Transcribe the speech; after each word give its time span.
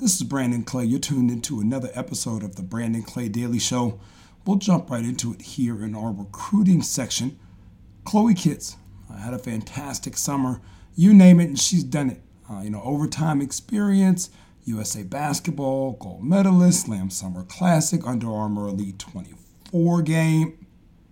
This 0.00 0.14
is 0.14 0.22
Brandon 0.22 0.62
Clay. 0.62 0.86
You're 0.86 0.98
tuned 0.98 1.30
into 1.30 1.60
another 1.60 1.90
episode 1.92 2.42
of 2.42 2.56
the 2.56 2.62
Brandon 2.62 3.02
Clay 3.02 3.28
Daily 3.28 3.58
Show. 3.58 4.00
We'll 4.46 4.56
jump 4.56 4.88
right 4.88 5.04
into 5.04 5.34
it 5.34 5.42
here 5.42 5.84
in 5.84 5.94
our 5.94 6.10
recruiting 6.10 6.80
section. 6.80 7.38
Chloe 8.04 8.32
Kitts 8.32 8.78
uh, 9.10 9.18
had 9.18 9.34
a 9.34 9.38
fantastic 9.38 10.16
summer. 10.16 10.62
You 10.96 11.12
name 11.12 11.38
it, 11.38 11.48
and 11.48 11.58
she's 11.58 11.84
done 11.84 12.08
it. 12.08 12.22
Uh, 12.50 12.62
you 12.62 12.70
know, 12.70 12.80
overtime 12.82 13.42
experience, 13.42 14.30
USA 14.64 15.02
basketball, 15.02 15.92
gold 16.00 16.24
medalist, 16.24 16.86
Slam 16.86 17.10
Summer 17.10 17.42
Classic, 17.42 18.00
Under 18.06 18.32
Armour 18.32 18.68
Elite 18.68 18.98
24 18.98 20.00
game. 20.00 20.66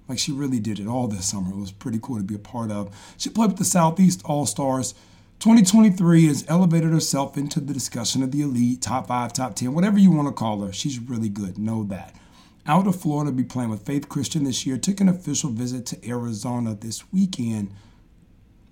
Like 0.09 0.19
she 0.19 0.33
really 0.33 0.61
did 0.61 0.81
it 0.81 0.87
all 0.87 1.09
this 1.09 1.27
summer. 1.27 1.51
It 1.51 1.61
was 1.61 1.73
pretty 1.73 1.99
cool 2.01 2.17
to 2.17 2.25
be 2.25 2.37
a 2.37 2.39
part 2.39 2.71
of. 2.71 2.97
She 3.19 3.29
played 3.29 3.51
with 3.51 3.59
the 3.59 3.67
Southeast 3.67 4.23
All 4.25 4.47
Stars. 4.47 4.95
2023 5.41 6.27
has 6.27 6.45
elevated 6.49 6.91
herself 6.91 7.37
into 7.37 7.61
the 7.61 7.73
discussion 7.73 8.25
of 8.25 8.33
the 8.33 8.43
elite, 8.43 8.83
top 8.83 9.07
five, 9.07 9.33
top 9.33 9.55
10, 9.55 9.73
whatever 9.73 9.97
you 9.97 10.11
want 10.11 10.27
to 10.27 10.35
call 10.35 10.63
her. 10.63 10.73
She's 10.73 10.99
really 10.99 11.29
good. 11.29 11.59
Know 11.59 11.85
that. 11.85 12.17
Out 12.67 12.89
of 12.89 13.01
Florida, 13.01 13.31
be 13.31 13.45
playing 13.45 13.71
with 13.71 13.87
Faith 13.87 14.09
Christian 14.09 14.43
this 14.43 14.67
year. 14.67 14.77
Took 14.77 15.01
an 15.01 15.09
official 15.09 15.51
visit 15.51 15.87
to 15.87 16.09
Arizona 16.09 16.75
this 16.75 17.13
weekend. 17.13 17.73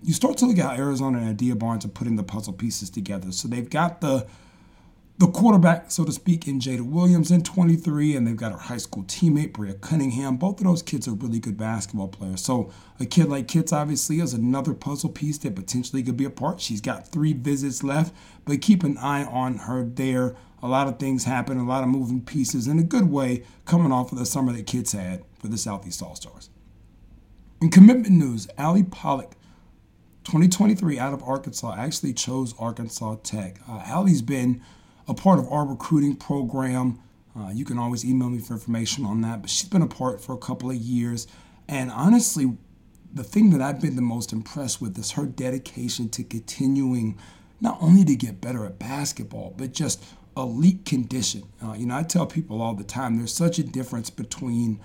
You 0.03 0.13
start 0.13 0.39
to 0.39 0.47
look 0.47 0.59
at 0.59 0.65
how 0.65 0.75
Arizona 0.83 1.19
and 1.19 1.29
Adia 1.29 1.55
Barnes 1.55 1.85
are 1.85 1.89
putting 1.89 2.17
the 2.17 2.25
puzzle 2.25 2.53
pieces 2.53 2.91
together. 2.91 3.31
So 3.31 3.47
they've 3.47 3.71
got 3.71 4.01
the 4.01 4.27
the 5.19 5.27
quarterback, 5.29 5.91
so 5.91 6.05
to 6.05 6.13
speak, 6.13 6.47
in 6.47 6.61
Jada 6.61 6.83
Williams 6.83 7.31
in 7.31 7.43
23, 7.43 8.17
and 8.17 8.27
they've 8.27 8.37
got 8.37 8.53
her 8.53 8.59
high 8.59 8.77
school 8.77 9.03
teammate, 9.05 9.53
Breya 9.53 9.81
Cunningham. 9.81 10.37
Both 10.37 10.61
of 10.61 10.67
those 10.67 10.83
kids 10.83 11.09
are 11.09 11.15
really 11.15 11.39
good 11.39 11.57
basketball 11.57 12.09
players. 12.09 12.43
So 12.43 12.71
a 13.01 13.07
kid 13.07 13.31
like 13.31 13.49
Kitts 13.49 13.73
obviously 13.73 14.21
is 14.21 14.35
another 14.35 14.75
puzzle 14.75 15.09
piece 15.09 15.39
that 15.39 15.57
potentially 15.57 16.03
could 16.03 16.19
be 16.19 16.27
a 16.27 16.31
part. 16.31 16.61
She's 16.61 16.83
got 16.83 17.09
three 17.09 17.33
visits 17.33 17.83
left, 17.83 18.15
but 18.45 18.61
keep 18.61 18.85
an 18.85 18.99
eye 18.99 19.25
on 19.25 19.59
her 19.59 19.85
there. 19.85 20.37
A 20.63 20.69
lot 20.69 20.87
of 20.87 20.99
things 20.99 21.25
happen, 21.25 21.59
a 21.59 21.65
lot 21.65 21.83
of 21.83 21.89
moving 21.89 22.21
pieces 22.23 22.67
in 22.67 22.79
a 22.79 22.83
good 22.83 23.11
way 23.11 23.45
coming 23.65 23.93
off 23.93 24.13
of 24.13 24.19
the 24.19 24.27
summer 24.27 24.53
that 24.53 24.67
Kitts 24.67 24.93
had 24.93 25.23
for 25.39 25.49
the 25.49 25.59
Southeast 25.59 26.03
All 26.03 26.15
Stars. 26.15 26.51
In 27.63 27.71
commitment 27.71 28.11
news, 28.11 28.49
Allie 28.59 28.83
Pollock 28.83 29.33
2023 30.25 30.99
out 30.99 31.15
of 31.15 31.23
Arkansas 31.23 31.75
actually 31.79 32.13
chose 32.13 32.55
Arkansas 32.59 33.17
Tech. 33.23 33.61
Uh, 33.67 33.83
Allie's 33.87 34.21
been 34.21 34.61
a 35.09 35.15
part 35.15 35.39
of 35.39 35.51
our 35.51 35.67
recruiting 35.67 36.17
program. 36.17 36.99
Uh, 37.39 37.51
you 37.51 37.65
can 37.65 37.79
always 37.79 38.05
email 38.05 38.31
me 38.31 38.39
for 38.39 38.55
information 38.55 39.05
on 39.05 39.21
that, 39.21 39.43
but 39.43 39.51
she's 39.51 39.69
been 39.69 39.83
a 39.83 39.87
part 39.87 40.21
for 40.21 40.35
a 40.35 40.39
couple 40.39 40.71
of 40.71 40.77
years. 40.77 41.27
And 41.69 41.91
honestly, 41.91 42.57
the 43.13 43.25
thing 43.25 43.51
that 43.51 43.63
I've 43.63 43.81
been 43.81 43.97
the 43.97 44.03
most 44.03 44.33
impressed 44.33 44.81
with 44.81 44.99
is 44.99 45.13
her 45.13 45.27
dedication 45.27 46.09
to 46.11 46.25
continuing 46.25 47.19
not 47.61 47.79
only 47.81 48.05
to 48.05 48.15
get 48.15 48.41
better 48.41 48.67
at 48.67 48.79
basketball, 48.79 49.55
but 49.57 49.73
just 49.73 50.05
elite 50.37 50.85
condition. 50.85 51.45
Uh, 51.65 51.73
you 51.73 51.87
know, 51.87 51.97
I 51.97 52.03
tell 52.03 52.27
people 52.27 52.61
all 52.61 52.75
the 52.75 52.85
time 52.85 53.17
there's 53.17 53.33
such 53.33 53.59
a 53.59 53.63
difference 53.63 54.11
between 54.11 54.81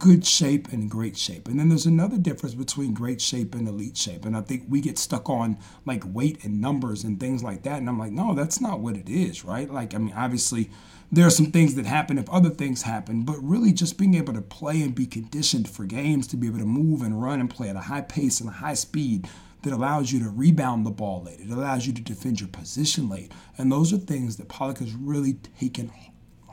good 0.00 0.26
shape 0.26 0.68
and 0.72 0.90
great 0.90 1.16
shape. 1.16 1.46
And 1.46 1.60
then 1.60 1.68
there's 1.68 1.86
another 1.86 2.16
difference 2.18 2.54
between 2.54 2.94
great 2.94 3.20
shape 3.20 3.54
and 3.54 3.68
elite 3.68 3.96
shape. 3.96 4.24
And 4.24 4.36
I 4.36 4.40
think 4.40 4.64
we 4.68 4.80
get 4.80 4.98
stuck 4.98 5.28
on 5.28 5.58
like 5.84 6.02
weight 6.06 6.42
and 6.42 6.60
numbers 6.60 7.04
and 7.04 7.20
things 7.20 7.44
like 7.44 7.62
that. 7.62 7.78
And 7.78 7.88
I'm 7.88 7.98
like, 7.98 8.10
no, 8.10 8.34
that's 8.34 8.60
not 8.60 8.80
what 8.80 8.96
it 8.96 9.08
is, 9.08 9.44
right? 9.44 9.70
Like, 9.70 9.94
I 9.94 9.98
mean, 9.98 10.14
obviously, 10.16 10.70
there 11.12 11.26
are 11.26 11.30
some 11.30 11.52
things 11.52 11.74
that 11.74 11.86
happen 11.86 12.18
if 12.18 12.30
other 12.30 12.50
things 12.50 12.82
happen, 12.82 13.24
but 13.24 13.36
really 13.42 13.72
just 13.72 13.98
being 13.98 14.14
able 14.14 14.32
to 14.32 14.40
play 14.40 14.80
and 14.80 14.94
be 14.94 15.06
conditioned 15.06 15.68
for 15.68 15.84
games, 15.84 16.26
to 16.28 16.36
be 16.36 16.46
able 16.46 16.60
to 16.60 16.64
move 16.64 17.02
and 17.02 17.22
run 17.22 17.40
and 17.40 17.50
play 17.50 17.68
at 17.68 17.76
a 17.76 17.80
high 17.80 18.00
pace 18.00 18.40
and 18.40 18.48
a 18.48 18.54
high 18.54 18.74
speed 18.74 19.28
that 19.62 19.72
allows 19.74 20.10
you 20.10 20.20
to 20.20 20.30
rebound 20.30 20.86
the 20.86 20.90
ball 20.90 21.22
late. 21.24 21.40
It 21.40 21.50
allows 21.50 21.86
you 21.86 21.92
to 21.92 22.00
defend 22.00 22.40
your 22.40 22.48
position 22.48 23.10
late. 23.10 23.32
And 23.58 23.70
those 23.70 23.92
are 23.92 23.98
things 23.98 24.38
that 24.38 24.48
Pollock 24.48 24.78
has 24.78 24.94
really 24.94 25.34
taken 25.58 25.88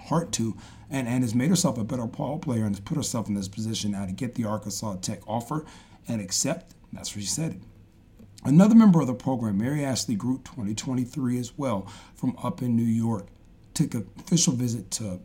heart 0.07 0.31
to 0.33 0.55
and, 0.89 1.07
and 1.07 1.23
has 1.23 1.35
made 1.35 1.49
herself 1.49 1.77
a 1.77 1.83
better 1.83 2.05
ball 2.05 2.39
player 2.39 2.63
and 2.63 2.75
has 2.75 2.79
put 2.79 2.97
herself 2.97 3.27
in 3.27 3.35
this 3.35 3.47
position 3.47 3.91
now 3.91 4.05
to 4.05 4.11
get 4.11 4.35
the 4.35 4.45
Arkansas 4.45 4.95
Tech 5.01 5.19
offer 5.27 5.65
and 6.07 6.21
accept. 6.21 6.73
That's 6.93 7.15
what 7.15 7.21
she 7.21 7.27
said. 7.27 7.61
Another 8.43 8.75
member 8.75 9.01
of 9.01 9.07
the 9.07 9.13
program, 9.13 9.57
Mary 9.57 9.83
Ashley 9.83 10.15
Groot, 10.15 10.45
2023 10.45 11.37
as 11.37 11.57
well, 11.57 11.91
from 12.15 12.37
up 12.41 12.61
in 12.61 12.75
New 12.75 12.83
York, 12.83 13.27
took 13.73 13.93
an 13.93 14.09
official 14.19 14.53
visit 14.53 14.89
to 14.91 15.19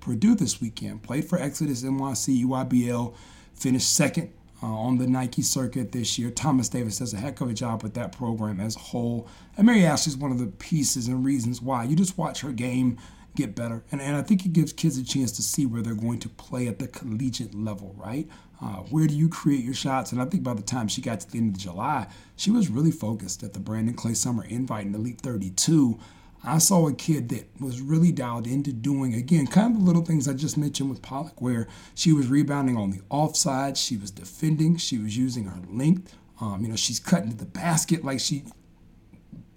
Purdue 0.00 0.34
this 0.34 0.60
weekend. 0.60 1.02
Played 1.02 1.24
for 1.26 1.38
Exodus 1.38 1.82
NYC 1.82 2.44
EYBL, 2.44 3.14
finished 3.54 3.94
second 3.94 4.32
uh, 4.62 4.66
on 4.66 4.98
the 4.98 5.06
Nike 5.06 5.42
circuit 5.42 5.92
this 5.92 6.18
year. 6.18 6.30
Thomas 6.30 6.68
Davis 6.68 6.98
does 6.98 7.12
a 7.12 7.18
heck 7.18 7.40
of 7.40 7.50
a 7.50 7.54
job 7.54 7.82
with 7.82 7.94
that 7.94 8.16
program 8.16 8.60
as 8.60 8.76
a 8.76 8.78
whole. 8.78 9.28
And 9.56 9.66
Mary 9.66 9.84
Ashley 9.84 10.10
is 10.12 10.16
one 10.16 10.30
of 10.30 10.38
the 10.38 10.46
pieces 10.46 11.08
and 11.08 11.24
reasons 11.24 11.60
why. 11.60 11.84
You 11.84 11.96
just 11.96 12.16
watch 12.16 12.40
her 12.40 12.52
game 12.52 12.96
get 13.36 13.54
better. 13.54 13.84
And, 13.92 14.00
and 14.00 14.16
I 14.16 14.22
think 14.22 14.44
it 14.44 14.52
gives 14.52 14.72
kids 14.72 14.98
a 14.98 15.04
chance 15.04 15.32
to 15.32 15.42
see 15.42 15.66
where 15.66 15.82
they're 15.82 15.94
going 15.94 16.18
to 16.20 16.28
play 16.28 16.66
at 16.66 16.78
the 16.78 16.88
collegiate 16.88 17.54
level, 17.54 17.94
right? 17.96 18.28
Uh, 18.60 18.76
where 18.90 19.06
do 19.06 19.14
you 19.14 19.28
create 19.28 19.62
your 19.64 19.74
shots? 19.74 20.12
And 20.12 20.20
I 20.20 20.24
think 20.24 20.42
by 20.42 20.54
the 20.54 20.62
time 20.62 20.88
she 20.88 21.02
got 21.02 21.20
to 21.20 21.30
the 21.30 21.38
end 21.38 21.54
of 21.54 21.60
July, 21.60 22.06
she 22.36 22.50
was 22.50 22.70
really 22.70 22.90
focused 22.90 23.42
at 23.42 23.52
the 23.52 23.60
Brandon 23.60 23.94
Clay 23.94 24.14
Summer 24.14 24.44
Invite 24.44 24.86
in 24.86 24.94
Elite 24.94 25.20
32. 25.20 25.98
I 26.42 26.58
saw 26.58 26.86
a 26.86 26.94
kid 26.94 27.28
that 27.30 27.48
was 27.60 27.80
really 27.80 28.12
dialed 28.12 28.46
into 28.46 28.72
doing, 28.72 29.14
again, 29.14 29.46
kind 29.46 29.74
of 29.74 29.80
the 29.80 29.86
little 29.86 30.04
things 30.04 30.28
I 30.28 30.32
just 30.32 30.56
mentioned 30.56 30.88
with 30.88 31.02
Pollock, 31.02 31.40
where 31.42 31.66
she 31.94 32.12
was 32.12 32.28
rebounding 32.28 32.76
on 32.76 32.90
the 32.90 33.00
offside, 33.10 33.76
she 33.76 33.96
was 33.96 34.10
defending, 34.10 34.76
she 34.76 34.98
was 34.98 35.16
using 35.16 35.44
her 35.44 35.60
length. 35.68 36.14
Um, 36.40 36.62
you 36.62 36.68
know, 36.68 36.76
she's 36.76 37.00
cutting 37.00 37.30
to 37.30 37.36
the 37.36 37.46
basket 37.46 38.04
like 38.04 38.20
she 38.20 38.44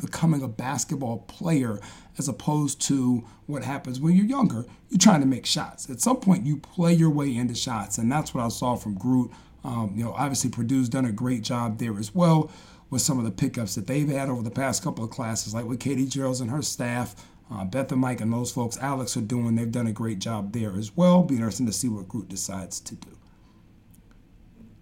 becoming 0.02 0.42
a 0.42 0.48
basketball 0.48 1.20
player 1.20 1.80
as 2.18 2.28
opposed 2.28 2.82
to 2.82 3.24
what 3.46 3.64
happens 3.64 4.00
when 4.00 4.16
you're 4.16 4.26
younger. 4.26 4.66
You're 4.90 5.00
trying 5.00 5.22
to 5.22 5.28
make 5.28 5.46
shots. 5.46 5.90
At 5.90 6.02
some 6.02 6.18
point, 6.18 6.46
you 6.46 6.58
play 6.58 6.94
your 6.94 7.10
way 7.10 7.36
into 7.36 7.56
shots, 7.56 7.98
and 7.98 8.12
that's 8.12 8.34
what 8.34 8.44
I 8.44 8.50
saw 8.50 8.76
from 8.76 8.96
Groot. 8.96 9.32
Um, 9.64 9.94
you 9.96 10.04
know, 10.04 10.14
obviously 10.14 10.50
Purdue's 10.50 10.90
done 10.90 11.06
a 11.06 11.12
great 11.12 11.42
job 11.42 11.80
there 11.80 11.98
as 11.98 12.14
well 12.16 12.52
with 12.90 13.02
some 13.02 13.20
of 13.20 13.26
the 13.26 13.32
pickups 13.32 13.76
that 13.76 13.88
they've 13.88 14.10
had 14.10 14.30
over 14.30 14.42
the 14.42 14.50
past 14.50 14.84
couple 14.84 15.04
of 15.04 15.12
classes, 15.12 15.54
like 15.54 15.66
with 15.66 15.80
Katie 15.80 16.06
Gearlds 16.06 16.42
and 16.42 16.50
her 16.50 16.62
staff. 16.62 17.16
Uh, 17.52 17.66
Beth 17.66 17.92
and 17.92 18.02
Mike 18.02 18.22
and 18.22 18.32
those 18.32 18.52
folks, 18.52 18.78
Alex 18.78 19.18
are 19.18 19.22
doing. 19.22 19.56
They've 19.56 19.72
done 19.72 19.88
a 19.88 19.92
great 19.92 20.20
job 20.20 20.54
there 20.54 20.76
as 20.76 20.96
well. 20.96 21.24
Be 21.24 21.36
interesting 21.36 21.66
to 21.66 21.74
see 21.74 21.90
what 21.90 22.08
Groot 22.08 22.30
decides 22.30 22.80
to 22.82 22.96
do. 22.96 23.10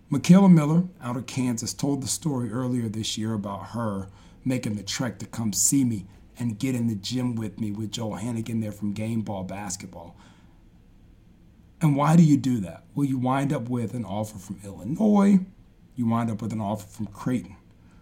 Michaela 0.10 0.50
Miller 0.50 0.84
out 1.02 1.18
of 1.18 1.26
Kansas 1.26 1.74
told 1.74 2.02
the 2.02 2.08
story 2.08 2.52
earlier 2.52 2.88
this 2.88 3.18
year 3.18 3.34
about 3.34 3.68
her 3.68 4.08
making 4.48 4.76
the 4.76 4.84
trek 4.84 5.20
to 5.20 5.26
come 5.26 5.54
see 5.54 5.84
me 5.84 6.06
and 6.40 6.60
get 6.60 6.76
in 6.76 6.88
the 6.88 6.96
gym 6.96 7.36
with 7.36 7.60
me 7.60 7.72
with 7.72 7.92
Joel 7.92 8.16
Hannigan 8.16 8.60
there 8.60 8.72
from 8.72 8.94
Game 8.94 9.22
Ball 9.22 9.44
Basketball. 9.44 10.16
And 11.82 11.96
why 11.96 12.16
do 12.16 12.24
you 12.24 12.38
do 12.38 12.60
that? 12.62 12.86
Well, 12.96 13.06
you 13.06 13.18
wind 13.18 13.54
up 13.54 13.70
with 13.70 13.94
an 13.94 14.06
offer 14.06 14.38
from 14.38 14.60
Illinois, 14.64 15.40
you 15.96 16.08
wind 16.08 16.32
up 16.32 16.42
with 16.42 16.54
an 16.54 16.62
offer 16.62 16.88
from 16.88 17.08
Creighton. 17.08 17.56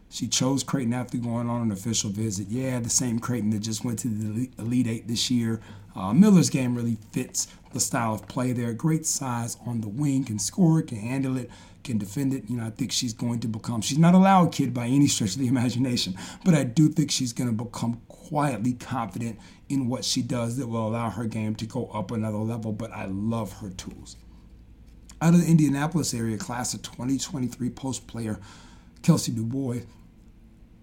She 0.10 0.28
chose 0.28 0.64
Creighton 0.64 0.94
after 0.94 1.18
going 1.18 1.50
on 1.50 1.62
an 1.62 1.72
official 1.72 2.10
visit. 2.10 2.48
Yeah, 2.48 2.80
the 2.80 2.90
same 2.90 3.20
Creighton 3.20 3.50
that 3.50 3.60
just 3.60 3.84
went 3.84 4.00
to 4.00 4.08
the 4.08 4.50
Elite 4.58 4.88
Eight 4.88 5.08
this 5.08 5.30
year. 5.30 5.60
Uh, 5.96 6.14
Miller's 6.14 6.50
game 6.50 6.76
really 6.76 6.98
fits 7.12 7.48
the 7.74 7.80
style 7.80 8.14
of 8.14 8.28
play 8.28 8.52
there. 8.52 8.74
Great 8.74 9.06
size 9.06 9.58
on 9.66 9.82
the 9.82 9.88
wing, 9.88 10.24
can 10.24 10.40
score 10.40 10.82
can 10.82 10.98
handle 10.98 11.38
it, 11.38 11.50
can 11.84 11.98
defend 11.98 12.34
it. 12.34 12.50
You 12.50 12.58
know, 12.58 12.66
I 12.66 12.70
think 12.70 12.92
she's 12.92 13.14
going 13.14 13.40
to 13.42 13.48
become, 13.48 13.82
she's 13.82 13.98
not 13.98 14.14
a 14.14 14.18
loud 14.18 14.52
kid 14.52 14.74
by 14.74 14.88
any 14.88 15.08
stretch 15.08 15.34
of 15.34 15.40
the 15.40 15.48
imagination, 15.56 16.16
but 16.44 16.54
I 16.54 16.64
do 16.64 16.90
think 16.90 17.12
she's 17.12 17.34
going 17.34 17.56
to 17.56 17.64
become 17.64 18.02
quietly 18.08 18.74
confident 18.74 19.40
in 19.70 19.88
what 19.88 20.04
she 20.04 20.22
does 20.22 20.58
that 20.58 20.68
will 20.68 20.88
allow 20.88 21.10
her 21.10 21.26
game 21.26 21.56
to 21.56 21.66
go 21.66 21.88
up 21.88 22.12
another 22.12 22.38
level. 22.38 22.72
But 22.72 22.92
I 22.92 23.06
love 23.06 23.54
her 23.60 23.70
tools. 23.70 24.18
Out 25.22 25.34
of 25.34 25.42
the 25.42 25.50
Indianapolis 25.50 26.14
area, 26.14 26.38
class 26.38 26.74
of 26.74 26.82
2023 26.82 27.70
post 27.70 28.06
player 28.06 28.40
Kelsey 29.06 29.32
Dubois 29.32 29.82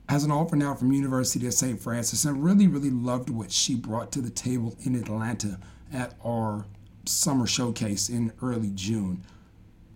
has 0.08 0.22
an 0.22 0.30
offer 0.30 0.54
now 0.54 0.74
from 0.74 0.92
University 0.92 1.44
of 1.48 1.54
St. 1.54 1.80
Francis 1.80 2.24
and 2.24 2.44
really, 2.44 2.68
really 2.68 2.88
loved 2.88 3.28
what 3.28 3.50
she 3.50 3.74
brought 3.74 4.12
to 4.12 4.20
the 4.20 4.30
table 4.30 4.76
in 4.84 4.94
Atlanta 4.94 5.58
at 5.92 6.14
our 6.24 6.64
summer 7.04 7.48
showcase 7.48 8.08
in 8.08 8.32
early 8.40 8.70
June. 8.76 9.24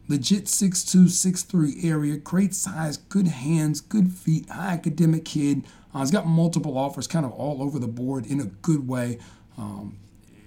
Legit 0.08 0.46
6'2, 0.46 1.04
6'3 1.04 1.84
area, 1.84 2.16
great 2.16 2.52
size, 2.52 2.96
good 2.96 3.28
hands, 3.28 3.80
good 3.80 4.10
feet, 4.10 4.48
high 4.48 4.72
academic 4.72 5.24
kid. 5.24 5.64
Uh, 5.94 6.00
he's 6.00 6.10
got 6.10 6.26
multiple 6.26 6.76
offers 6.76 7.06
kind 7.06 7.24
of 7.24 7.30
all 7.30 7.62
over 7.62 7.78
the 7.78 7.86
board 7.86 8.26
in 8.26 8.40
a 8.40 8.46
good 8.46 8.88
way. 8.88 9.20
Um, 9.56 9.98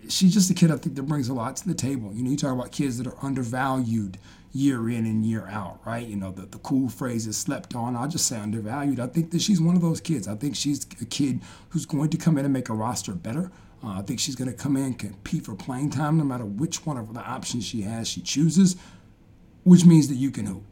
she's 0.09 0.33
just 0.33 0.50
a 0.50 0.53
kid 0.53 0.71
I 0.71 0.77
think 0.77 0.95
that 0.95 1.03
brings 1.03 1.29
a 1.29 1.33
lot 1.33 1.56
to 1.57 1.67
the 1.67 1.73
table. 1.73 2.11
You 2.13 2.23
know, 2.23 2.31
you 2.31 2.38
talk 2.38 2.53
about 2.53 2.71
kids 2.71 2.97
that 2.97 3.07
are 3.07 3.15
undervalued 3.21 4.17
year 4.51 4.89
in 4.89 5.06
and 5.06 5.25
year 5.25 5.47
out, 5.47 5.79
right? 5.85 6.06
You 6.06 6.15
know, 6.15 6.31
the, 6.31 6.47
the 6.47 6.57
cool 6.59 6.89
phrase 6.89 7.27
is 7.27 7.38
slept 7.38 7.75
on. 7.75 7.95
I'll 7.95 8.07
just 8.07 8.25
say 8.25 8.38
undervalued. 8.38 9.00
I 9.00 9.07
think 9.07 9.31
that 9.31 9.41
she's 9.41 9.61
one 9.61 9.75
of 9.75 9.81
those 9.81 10.01
kids. 10.01 10.27
I 10.27 10.35
think 10.35 10.56
she's 10.56 10.85
a 11.00 11.06
kid 11.06 11.41
who's 11.69 11.85
going 11.85 12.09
to 12.09 12.17
come 12.17 12.38
in 12.38 12.45
and 12.45 12.53
make 12.53 12.69
a 12.69 12.73
roster 12.73 13.13
better. 13.13 13.51
Uh, 13.83 14.00
I 14.00 14.01
think 14.01 14.19
she's 14.19 14.35
going 14.35 14.50
to 14.50 14.57
come 14.57 14.75
in 14.75 14.83
and 14.83 15.00
compete 15.00 15.45
for 15.45 15.56
playing 15.56 15.91
time 15.91 16.17
no 16.17 16.23
matter 16.23 16.45
which 16.45 16.85
one 16.85 16.97
of 16.97 17.13
the 17.13 17.21
options 17.21 17.65
she 17.65 17.83
has, 17.83 18.07
she 18.07 18.21
chooses 18.21 18.75
which 19.63 19.85
means 19.85 20.07
that 20.07 20.15
you 20.15 20.31
can 20.31 20.45
hoop. 20.45 20.63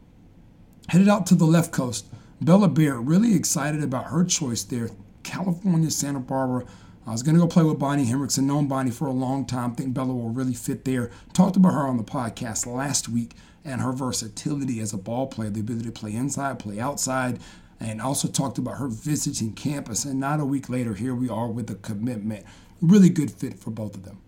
Headed 0.88 1.08
out 1.08 1.26
to 1.26 1.34
the 1.34 1.44
left 1.44 1.72
coast, 1.72 2.06
Bella 2.40 2.68
Bear 2.68 2.96
really 2.96 3.34
excited 3.34 3.82
about 3.82 4.06
her 4.06 4.24
choice 4.24 4.62
there. 4.62 4.90
California, 5.22 5.90
Santa 5.90 6.20
Barbara, 6.20 6.64
I 7.06 7.12
was 7.12 7.22
going 7.22 7.34
to 7.34 7.40
go 7.40 7.46
play 7.46 7.64
with 7.64 7.78
Bonnie 7.78 8.06
Henrickson, 8.06 8.44
known 8.44 8.68
Bonnie 8.68 8.90
for 8.90 9.06
a 9.06 9.12
long 9.12 9.46
time. 9.46 9.74
Think 9.74 9.94
Bella 9.94 10.14
will 10.14 10.28
really 10.28 10.54
fit 10.54 10.84
there. 10.84 11.10
Talked 11.32 11.56
about 11.56 11.72
her 11.72 11.86
on 11.86 11.96
the 11.96 12.04
podcast 12.04 12.66
last 12.66 13.08
week 13.08 13.34
and 13.64 13.80
her 13.80 13.92
versatility 13.92 14.80
as 14.80 14.92
a 14.92 14.98
ball 14.98 15.26
player, 15.26 15.50
the 15.50 15.60
ability 15.60 15.86
to 15.86 15.92
play 15.92 16.14
inside, 16.14 16.58
play 16.58 16.78
outside, 16.78 17.38
and 17.80 18.00
also 18.00 18.28
talked 18.28 18.58
about 18.58 18.78
her 18.78 18.88
visiting 18.88 19.52
campus. 19.52 20.04
And 20.04 20.20
not 20.20 20.40
a 20.40 20.44
week 20.44 20.68
later, 20.68 20.94
here 20.94 21.14
we 21.14 21.28
are 21.28 21.48
with 21.48 21.70
a 21.70 21.76
commitment. 21.76 22.44
Really 22.80 23.08
good 23.08 23.30
fit 23.30 23.58
for 23.58 23.70
both 23.70 23.94
of 23.94 24.04
them. 24.04 24.20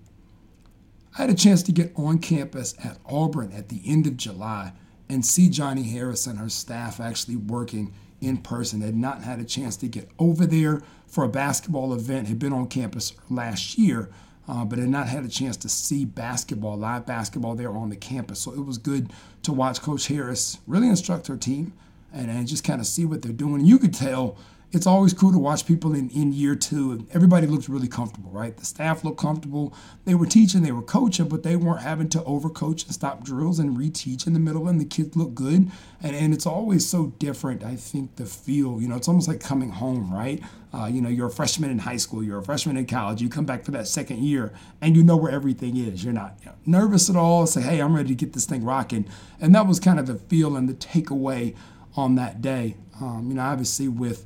I 1.19 1.23
had 1.23 1.31
a 1.31 1.35
chance 1.35 1.63
to 1.65 1.73
get 1.73 1.93
on 1.97 2.19
campus 2.19 2.75
at 2.83 2.99
Auburn 3.05 3.53
at 3.53 3.69
the 3.69 3.83
end 3.85 4.07
of 4.07 4.17
July 4.17 4.73
and 5.09 5.27
see 5.27 5.49
Johnnie 5.49 5.83
Harris 5.83 6.27
and 6.27 6.39
her 6.39 6.49
staff 6.49 7.01
actually 7.01 7.37
working 7.37 7.93
in 8.21 8.39
person. 8.39 8.81
Had 8.81 8.97
not 8.97 9.23
had 9.23 9.41
a 9.41 9.45
chance 9.45 9.77
to 9.79 9.89
get 9.89 10.09
over 10.19 10.47
there 10.47 10.83
for 11.07 11.25
a 11.25 11.29
basketball 11.29 11.93
event. 11.95 12.29
Had 12.29 12.39
been 12.39 12.53
on 12.53 12.69
campus 12.69 13.15
last 13.29 13.79
year, 13.79 14.11
uh, 14.49 14.65
but 14.65 14.79
had 14.79 14.89
not 14.89 15.09
had 15.09 15.25
a 15.25 15.29
chance 15.29 15.57
to 15.59 15.69
see 15.69 16.05
basketball, 16.05 16.77
live 16.77 17.07
basketball 17.07 17.55
there 17.55 17.73
on 17.73 17.91
the 17.91 17.97
campus. 17.97 18.41
So 18.41 18.53
it 18.53 18.65
was 18.65 18.79
good 18.79 19.13
to 19.43 19.53
watch 19.53 19.81
Coach 19.81 20.09
Harris 20.09 20.59
really 20.67 20.89
instruct 20.89 21.27
her 21.29 21.37
team 21.37 21.73
and, 22.13 22.31
and 22.31 22.47
just 22.47 22.65
kind 22.65 22.81
of 22.81 22.87
see 22.87 23.05
what 23.05 23.23
they're 23.23 23.33
doing. 23.33 23.55
And 23.57 23.69
you 23.69 23.79
could 23.79 23.95
tell 23.95 24.37
it's 24.73 24.87
always 24.87 25.13
cool 25.13 25.33
to 25.33 25.39
watch 25.39 25.67
people 25.67 25.95
in, 25.95 26.11
in 26.11 26.33
year 26.33 26.55
two. 26.55 26.93
And 26.93 27.07
everybody 27.13 27.47
looks 27.47 27.69
really 27.69 27.89
comfortable, 27.89 28.31
right? 28.31 28.57
The 28.57 28.65
staff 28.65 29.03
looked 29.03 29.19
comfortable. 29.19 29.75
They 30.05 30.15
were 30.15 30.27
teaching, 30.27 30.63
they 30.63 30.71
were 30.71 30.83
coaching, 30.83 31.29
but 31.29 31.43
they 31.43 31.57
weren't 31.57 31.83
having 31.83 32.09
to 32.11 32.21
overcoach 32.21 32.85
and 32.85 32.95
stop 32.95 33.25
drills 33.25 33.59
and 33.59 33.77
reteach 33.77 34.27
in 34.27 34.33
the 34.33 34.39
middle. 34.39 34.69
And 34.69 34.81
the 34.81 34.85
kids 34.85 35.17
look 35.17 35.35
good. 35.35 35.71
And, 36.03 36.17
and 36.17 36.33
it's 36.33 36.47
always 36.47 36.89
so 36.89 37.09
different, 37.19 37.65
I 37.65 37.75
think, 37.75 38.17
the 38.17 38.27
feel. 38.27 38.81
You 38.81 38.89
know, 38.89 38.97
it's 38.97 39.09
almost 39.09 39.27
like 39.27 39.41
coming 39.41 39.71
home, 39.71 40.13
right? 40.13 40.41
Uh, 40.73 40.87
you 40.87 41.03
know, 41.03 41.09
you're 41.09 41.27
a 41.27 41.33
freshman 41.33 41.69
in 41.71 41.81
high 41.81 41.97
school, 41.97 42.23
you're 42.23 42.39
a 42.39 42.45
freshman 42.45 42.77
in 42.77 42.87
college, 42.87 43.21
you 43.21 43.29
come 43.29 43.45
back 43.45 43.65
for 43.65 43.73
that 43.73 43.89
second 43.89 44.19
year, 44.19 44.53
and 44.81 44.97
you 44.97 45.03
know 45.03 45.17
where 45.17 45.33
everything 45.33 45.77
is. 45.77 46.05
You're 46.05 46.13
not 46.13 46.39
you 46.43 46.47
know, 46.47 46.55
nervous 46.65 47.11
at 47.11 47.17
all. 47.17 47.45
Say, 47.49 47.61
hey, 47.61 47.81
I'm 47.81 47.97
ready 47.97 48.11
to 48.11 48.15
get 48.15 48.35
this 48.35 48.47
thing 48.47 48.65
rocking. 48.65 49.05
And 49.41 49.53
that 49.57 49.67
was 49.67 49.81
kind 49.81 49.99
of 49.99 50.07
the 50.07 50.15
feel 50.15 50.55
and 50.55 50.69
the 50.69 50.75
takeaway 50.75 51.57
on 51.97 52.15
that 52.15 52.41
day. 52.41 52.77
Um, 53.01 53.27
you 53.29 53.35
know, 53.35 53.43
obviously 53.43 53.89
with 53.89 54.25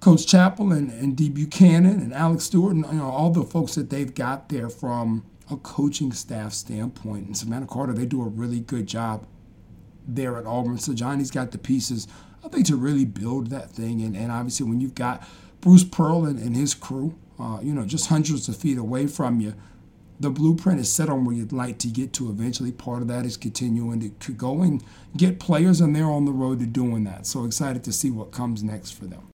Coach 0.00 0.26
Chappell 0.26 0.72
and, 0.72 0.90
and 0.90 1.14
Dee 1.14 1.28
Buchanan 1.28 2.00
and 2.00 2.14
Alex 2.14 2.44
Stewart 2.44 2.74
and 2.74 2.86
you 2.86 2.98
know 2.98 3.10
all 3.10 3.30
the 3.30 3.42
folks 3.42 3.74
that 3.74 3.90
they've 3.90 4.14
got 4.14 4.48
there 4.48 4.70
from 4.70 5.24
a 5.50 5.56
coaching 5.56 6.12
staff 6.12 6.52
standpoint. 6.52 7.26
And 7.26 7.36
Savannah 7.36 7.66
Carter, 7.66 7.92
they 7.92 8.06
do 8.06 8.22
a 8.22 8.28
really 8.28 8.60
good 8.60 8.86
job 8.86 9.26
there 10.06 10.36
at 10.38 10.46
Auburn. 10.46 10.78
So 10.78 10.94
Johnnie's 10.94 11.30
got 11.30 11.50
the 11.50 11.58
pieces, 11.58 12.08
I 12.44 12.48
think, 12.48 12.66
to 12.66 12.76
really 12.76 13.04
build 13.04 13.50
that 13.50 13.70
thing. 13.70 14.00
And, 14.02 14.16
and 14.16 14.32
obviously, 14.32 14.66
when 14.66 14.80
you've 14.80 14.94
got 14.94 15.26
Bruce 15.60 15.84
Pearl 15.84 16.24
and, 16.24 16.38
and 16.38 16.56
his 16.56 16.74
crew, 16.74 17.18
uh, 17.38 17.58
you 17.62 17.74
know, 17.74 17.84
just 17.84 18.08
hundreds 18.08 18.48
of 18.48 18.56
feet 18.56 18.78
away 18.78 19.06
from 19.06 19.40
you, 19.40 19.54
the 20.18 20.30
blueprint 20.30 20.78
is 20.78 20.92
set 20.92 21.08
on 21.08 21.24
where 21.24 21.34
you'd 21.34 21.52
like 21.52 21.78
to 21.78 21.88
get 21.88 22.12
to 22.14 22.28
eventually. 22.28 22.72
Part 22.72 23.02
of 23.02 23.08
that 23.08 23.24
is 23.24 23.36
continuing 23.38 24.14
to 24.18 24.32
go 24.32 24.62
and 24.62 24.84
get 25.16 25.40
players, 25.40 25.80
and 25.80 25.96
they're 25.96 26.04
on 26.04 26.26
the 26.26 26.32
road 26.32 26.60
to 26.60 26.66
doing 26.66 27.04
that. 27.04 27.26
So 27.26 27.44
excited 27.44 27.82
to 27.84 27.92
see 27.92 28.10
what 28.10 28.30
comes 28.30 28.62
next 28.62 28.90
for 28.90 29.06
them. 29.06 29.29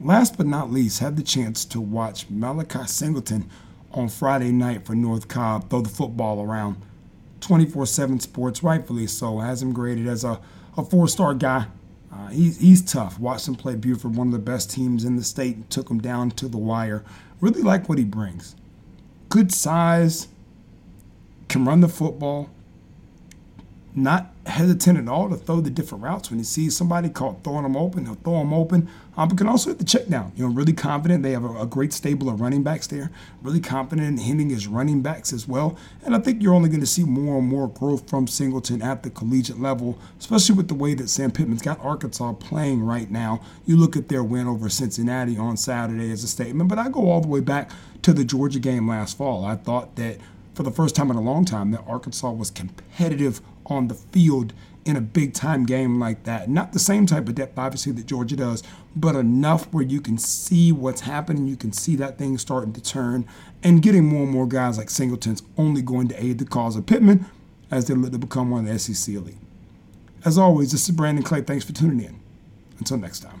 Last 0.00 0.36
but 0.36 0.46
not 0.46 0.70
least, 0.70 1.00
had 1.00 1.16
the 1.16 1.24
chance 1.24 1.64
to 1.66 1.80
watch 1.80 2.30
Malachi 2.30 2.86
Singleton 2.86 3.50
on 3.90 4.08
Friday 4.08 4.52
night 4.52 4.86
for 4.86 4.94
North 4.94 5.26
Cobb 5.26 5.68
throw 5.68 5.80
the 5.80 5.88
football 5.88 6.40
around. 6.40 6.76
24 7.40 7.86
7 7.86 8.20
sports, 8.20 8.62
rightfully 8.62 9.08
so, 9.08 9.38
has 9.38 9.60
him 9.60 9.72
graded 9.72 10.06
as 10.06 10.22
a, 10.22 10.40
a 10.76 10.84
four 10.84 11.08
star 11.08 11.34
guy. 11.34 11.66
Uh, 12.12 12.28
he's, 12.28 12.60
he's 12.60 12.80
tough. 12.80 13.18
Watched 13.18 13.48
him 13.48 13.56
play 13.56 13.74
Buford, 13.74 14.14
one 14.14 14.28
of 14.28 14.32
the 14.32 14.38
best 14.38 14.70
teams 14.70 15.04
in 15.04 15.16
the 15.16 15.24
state, 15.24 15.56
and 15.56 15.70
took 15.70 15.90
him 15.90 16.00
down 16.00 16.30
to 16.32 16.46
the 16.48 16.58
wire. 16.58 17.04
Really 17.40 17.62
like 17.62 17.88
what 17.88 17.98
he 17.98 18.04
brings. 18.04 18.54
Good 19.28 19.52
size, 19.52 20.28
can 21.48 21.64
run 21.64 21.80
the 21.80 21.88
football, 21.88 22.50
not 24.02 24.32
hesitant 24.46 24.98
at 24.98 25.08
all 25.08 25.28
to 25.28 25.36
throw 25.36 25.60
the 25.60 25.70
different 25.70 26.02
routes. 26.04 26.30
When 26.30 26.38
he 26.38 26.44
sees 26.44 26.76
somebody 26.76 27.08
caught 27.08 27.44
throwing 27.44 27.62
them 27.62 27.76
open, 27.76 28.06
he'll 28.06 28.14
throw 28.14 28.38
them 28.38 28.52
open. 28.52 28.88
Um, 29.16 29.28
but 29.28 29.38
can 29.38 29.48
also 29.48 29.70
hit 29.70 29.78
the 29.78 29.84
check 29.84 30.06
down. 30.06 30.32
You 30.36 30.46
know, 30.46 30.54
really 30.54 30.72
confident. 30.72 31.22
They 31.22 31.32
have 31.32 31.44
a, 31.44 31.62
a, 31.62 31.66
great 31.66 31.92
stable 31.92 32.28
of 32.28 32.40
running 32.40 32.62
backs 32.62 32.86
there. 32.86 33.10
Really 33.42 33.60
confident 33.60 34.06
in 34.06 34.16
hitting 34.16 34.50
his 34.50 34.66
running 34.66 35.02
backs 35.02 35.32
as 35.32 35.48
well. 35.48 35.76
And 36.04 36.14
I 36.14 36.20
think 36.20 36.42
you're 36.42 36.54
only 36.54 36.68
going 36.68 36.80
to 36.80 36.86
see 36.86 37.04
more 37.04 37.38
and 37.38 37.48
more 37.48 37.68
growth 37.68 38.08
from 38.08 38.26
Singleton 38.26 38.80
at 38.80 39.02
the 39.02 39.10
collegiate 39.10 39.60
level, 39.60 39.98
especially 40.18 40.54
with 40.54 40.68
the 40.68 40.74
way 40.74 40.94
that 40.94 41.10
Sam 41.10 41.30
Pittman's 41.30 41.62
got 41.62 41.80
Arkansas 41.80 42.34
playing 42.34 42.82
right 42.82 43.10
now. 43.10 43.40
You 43.66 43.76
look 43.76 43.96
at 43.96 44.08
their 44.08 44.22
win 44.22 44.46
over 44.46 44.68
Cincinnati 44.68 45.36
on 45.36 45.56
Saturday 45.56 46.12
as 46.12 46.22
a 46.22 46.28
statement. 46.28 46.68
But 46.68 46.78
I 46.78 46.88
go 46.88 47.10
all 47.10 47.20
the 47.20 47.28
way 47.28 47.40
back 47.40 47.70
to 48.02 48.12
the 48.12 48.24
Georgia 48.24 48.60
game 48.60 48.88
last 48.88 49.16
fall. 49.16 49.44
I 49.44 49.56
thought 49.56 49.96
that 49.96 50.18
for 50.58 50.64
the 50.64 50.70
first 50.72 50.96
time 50.96 51.08
in 51.08 51.16
a 51.16 51.20
long 51.20 51.44
time 51.44 51.70
that 51.70 51.84
Arkansas 51.86 52.32
was 52.32 52.50
competitive 52.50 53.40
on 53.68 53.88
the 53.88 53.94
field 53.94 54.52
in 54.84 54.96
a 54.96 55.00
big 55.00 55.34
time 55.34 55.66
game 55.66 56.00
like 56.00 56.24
that. 56.24 56.48
Not 56.48 56.72
the 56.72 56.78
same 56.78 57.04
type 57.04 57.28
of 57.28 57.34
depth, 57.34 57.58
obviously, 57.58 57.92
that 57.92 58.06
Georgia 58.06 58.36
does, 58.36 58.62
but 58.96 59.14
enough 59.14 59.64
where 59.72 59.84
you 59.84 60.00
can 60.00 60.16
see 60.16 60.72
what's 60.72 61.02
happening. 61.02 61.46
You 61.46 61.56
can 61.56 61.72
see 61.72 61.94
that 61.96 62.16
thing 62.16 62.38
starting 62.38 62.72
to 62.72 62.80
turn 62.80 63.26
and 63.62 63.82
getting 63.82 64.06
more 64.06 64.22
and 64.22 64.30
more 64.30 64.46
guys 64.46 64.78
like 64.78 64.88
Singleton's 64.88 65.42
only 65.56 65.82
going 65.82 66.08
to 66.08 66.24
aid 66.24 66.38
the 66.38 66.46
cause 66.46 66.74
of 66.76 66.86
Pittman 66.86 67.26
as 67.70 67.86
they 67.86 67.94
look 67.94 68.12
to 68.12 68.18
become 68.18 68.50
one 68.50 68.66
of 68.66 68.72
the 68.72 68.78
SEC 68.78 69.14
elite. 69.14 69.36
As 70.24 70.38
always, 70.38 70.72
this 70.72 70.88
is 70.88 70.94
Brandon 70.94 71.22
Clay. 71.22 71.42
Thanks 71.42 71.64
for 71.64 71.72
tuning 71.72 72.00
in. 72.00 72.18
Until 72.78 72.96
next 72.96 73.20
time. 73.20 73.37